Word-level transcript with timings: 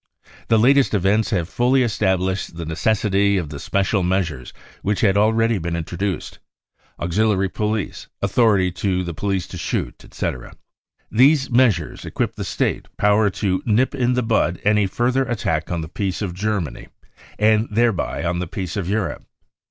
The 0.47 0.57
latest 0.57 0.95
events 0.95 1.29
have 1.29 1.47
fully 1.47 1.81
estab 1.81 2.17
lished 2.17 2.55
the 2.55 2.65
necessity 2.65 3.37
of 3.37 3.49
the 3.49 3.59
special 3.59 4.01
measures 4.01 4.51
which 4.81 5.01
had 5.01 5.15
already 5.15 5.59
been 5.59 5.75
introduced 5.75 6.39
(auxiliary 6.99 7.49
police, 7.49 8.07
authority 8.19 8.71
to 8.71 9.03
the 9.03 9.13
police 9.13 9.45
to 9.49 9.59
shoot, 9.59 10.03
etc.). 10.03 10.55
These 11.11 11.51
measures 11.51 12.03
equip 12.03 12.33
the 12.33 12.43
State 12.43 12.87
power 12.97 13.29
to 13.29 13.61
nip 13.63 13.93
in 13.93 14.13
the 14.13 14.23
bud 14.23 14.59
any 14.63 14.87
further 14.87 15.23
attack 15.25 15.71
on 15.71 15.81
the 15.81 15.87
peace 15.87 16.23
of 16.23 16.33
Germany 16.33 16.87
and 17.37 17.67
thereby 17.69 18.23
on 18.23 18.39
the 18.39 18.47
peace 18.47 18.75
of 18.75 18.89
Europe. 18.89 19.23